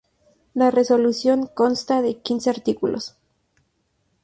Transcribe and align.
La 0.55 0.71
resolución 0.71 1.45
consta 1.45 2.01
de 2.01 2.17
quince 2.23 2.49
artículos. 2.49 3.17